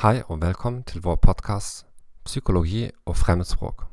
[0.00, 1.86] Hei og velkommen til vår podkast
[2.24, 3.84] 'Psykologi og fremmedspråk'.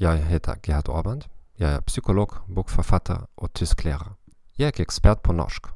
[0.00, 1.22] Jeg heter Gerhard Orband
[1.58, 4.16] Jeg er psykolog, bokforfatter og tysklærer.
[4.58, 5.66] Jeg er ikke ekspert på norsk.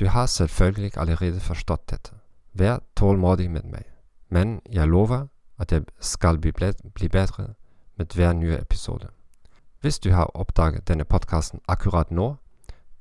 [0.00, 2.12] Du har selvfølgelig allerede forstått dette.
[2.52, 3.82] Vær tålmodig med meg.
[4.28, 5.26] Men jeg lover
[5.58, 6.52] at jeg skal bli,
[6.94, 7.54] bli bedre
[7.96, 9.08] med hver nye episode.
[9.80, 12.36] Hvis du har oppdaget denne podkasten akkurat nå,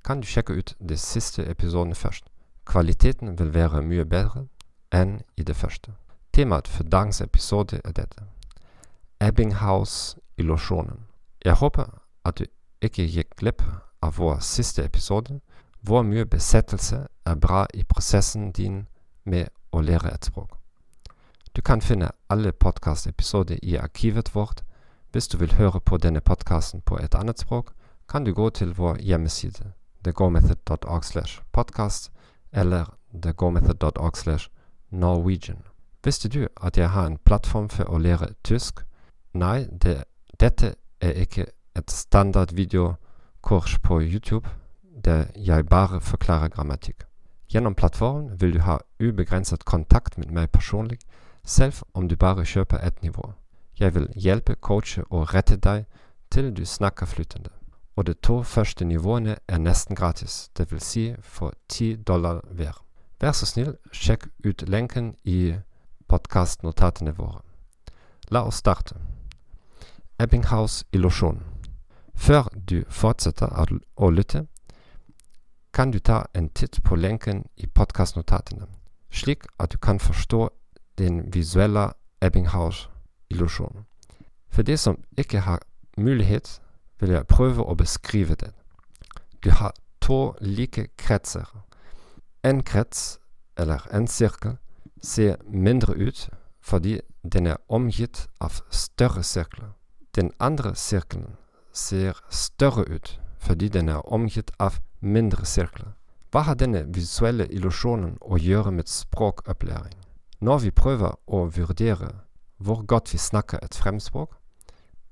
[0.06, 2.26] kan du sjekke ut de siste episodene først.
[2.66, 4.48] Kvaliteten vil være mye bedre
[4.92, 5.92] enn i det første.
[6.38, 8.24] Temaet for dagens episode er dette.
[9.22, 11.00] Ebbinghaus-illusjonen.
[11.46, 11.86] Jeg håper
[12.26, 12.46] at du
[12.82, 13.64] ikke gikk glipp
[14.06, 15.40] av vår siste episode,
[15.82, 18.86] hvor mye besettelse er bra i prosessen din
[19.26, 20.52] med å lære et språk.
[21.56, 24.62] Du kan finne alle podkastepisoder i arkivet vårt.
[25.12, 27.74] Hvis du vil høre på denne podkasten på et annet språk,
[28.10, 32.12] kan du gå til vår hjemmeside thegomethod.org slash podcast
[32.52, 34.50] eller thegomethod.org slash
[34.92, 35.66] norwegian.
[36.08, 38.86] Visste du at jeg har en plattform for å lære tysk?
[39.36, 40.06] Nei, det,
[40.40, 40.70] dette
[41.04, 44.48] er ikke et standard videokurs på YouTube
[45.04, 47.04] der jeg bare forklarer grammatikk.
[47.52, 51.02] Gjennom plattformen vil du ha ubegrenset kontakt med meg personlig,
[51.44, 53.34] selv om du bare kjøper ett nivå.
[53.80, 55.86] Jeg vil hjelpe, coache og rette deg
[56.32, 57.52] til du snakker flytende.
[57.96, 60.84] Og de to første nivåene er nesten gratis, dvs.
[60.84, 62.80] Si for ti dollar hver.
[63.20, 65.58] Vær så snill, sjekk ut lenken i
[66.08, 67.42] podkastnotatene våre.
[68.30, 68.96] La oss starte.
[70.20, 71.44] Ebbinghaus-illusjonen.
[72.16, 73.52] Før du fortsetter
[73.96, 74.48] å lytte,
[75.74, 78.66] kan du ta en titt på lenken i podkastnotatene,
[79.12, 80.48] slik at du kan forstå
[80.98, 81.92] den visuelle
[82.22, 83.86] Ebbinghaus-illusjonen.
[84.50, 85.60] For de som ikke har
[85.98, 86.62] mulighet,
[87.00, 88.50] vil jeg prøve å beskrive det.
[89.44, 91.46] Du har to like kretser.
[92.44, 93.20] En krets,
[93.58, 94.58] eller en sirkel,
[95.02, 96.30] ser mindre ut
[96.62, 99.74] fordi den er omgitt av større sirkler.
[100.16, 101.38] Den andre sirkelen
[101.74, 105.94] ser større ut fordi den er omgitt av mindre sirkler.
[106.32, 109.96] Hva har denne visuelle illusjonen å gjøre med språkopplæring?
[110.40, 112.12] Når vi prøver å vurdere
[112.58, 114.36] hvor godt vi snakker et fremspråk,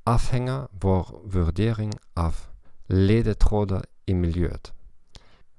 [0.05, 2.49] avhenger vår vurdering av
[2.87, 4.73] ledetråder i miljøet.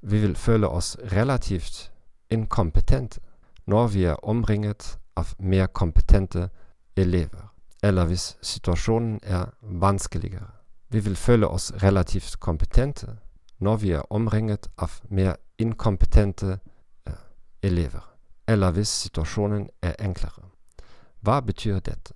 [0.00, 1.90] Vi vil føle oss relativt
[2.30, 3.20] inkompetente
[3.66, 6.48] når vi er omringet av mer kompetente
[6.96, 10.50] elever, eller hvis situasjonen er vanskeligere.
[10.88, 13.16] Vi vil føle oss relativt kompetente
[13.58, 16.58] når vi er omringet av mer inkompetente
[17.06, 17.12] eh,
[17.62, 18.04] elever,
[18.48, 20.46] eller hvis situasjonen er enklere.
[21.20, 22.14] Hva betyr dette?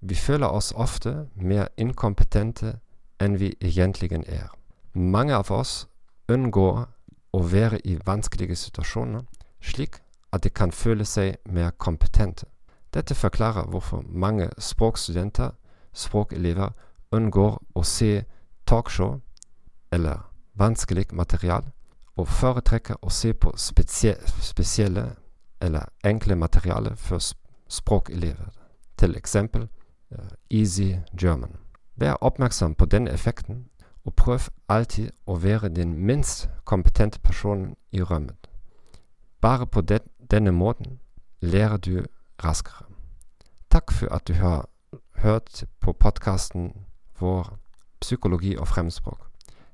[0.00, 2.78] Vi føler oss ofte mer inkompetente
[3.20, 4.48] enn vi egentlig er.
[4.94, 5.88] Mange av oss
[6.28, 6.86] unngår
[7.32, 9.26] å være i vanskelige situasjoner,
[9.60, 9.98] slik
[10.32, 12.46] at de kan føle seg mer kompetente.
[12.94, 15.50] Dette forklarer hvorfor mange språkstudenter,
[15.92, 16.70] språkelever,
[17.10, 18.24] unngår å se
[18.66, 19.20] talkshow
[19.92, 20.24] eller
[20.54, 21.64] vanskelig material,
[22.16, 25.14] og foretrekker å se på spesie spesielle
[25.60, 27.22] eller enkle materiale for
[27.68, 28.50] språkelever,
[29.16, 29.68] eksempel
[30.12, 31.56] uh, Easy German.
[31.96, 33.64] Vær oppmerksom på denne effekten,
[34.04, 38.48] og prøv alltid å være den minst kompetente personen i rømmet.
[39.40, 40.00] Bare på det,
[40.30, 41.00] denne måten
[41.40, 42.04] lærer du
[42.44, 42.84] raskere.
[43.70, 44.68] Takk for at du har
[45.22, 46.72] hørt på podkasten
[47.20, 47.58] vår
[48.00, 49.28] Psykologi og fremmedspråk.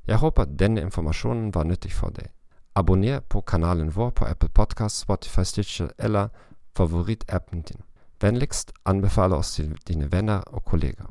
[0.06, 2.26] Jeg håper denne informasjonen var nyttig for deg.
[2.74, 6.28] Abonner på kanalen vår på Apple Podcast, Spotify, Stitcher eller
[6.76, 7.80] favorittappen din.
[8.20, 11.10] Vennligst anbefale oss til dine venner og kollegaer.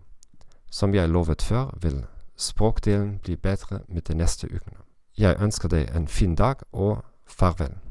[0.72, 2.06] Som jeg lovet før, vil
[2.38, 4.82] språkdelen bli bedre med de neste ukene.
[5.18, 7.83] Jeg ønsker deg en fin dag og farvel.